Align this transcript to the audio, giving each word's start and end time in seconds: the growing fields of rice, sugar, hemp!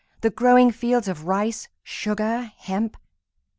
the 0.21 0.31
growing 0.31 0.71
fields 0.71 1.07
of 1.07 1.27
rice, 1.27 1.67
sugar, 1.83 2.51
hemp! 2.57 2.97